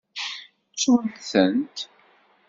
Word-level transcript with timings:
Ttun-tent. 0.71 1.77